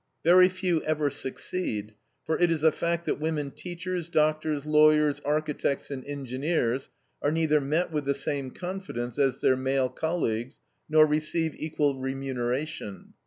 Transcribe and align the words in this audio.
Very 0.23 0.49
few 0.49 0.81
ever 0.81 1.11
succeed, 1.11 1.93
for 2.25 2.35
it 2.39 2.49
is 2.49 2.63
a 2.63 2.71
fact 2.71 3.05
that 3.05 3.19
women 3.19 3.51
teachers, 3.51 4.09
doctors, 4.09 4.65
lawyers, 4.65 5.19
architects, 5.19 5.91
and 5.91 6.03
engineers 6.07 6.89
are 7.21 7.31
neither 7.31 7.61
met 7.61 7.91
with 7.91 8.05
the 8.05 8.15
same 8.15 8.49
confidence 8.49 9.19
as 9.19 9.41
their 9.41 9.55
male 9.55 9.89
colleagues, 9.89 10.59
nor 10.89 11.05
receive 11.05 11.53
equal 11.55 11.99
remuneration. 11.99 13.13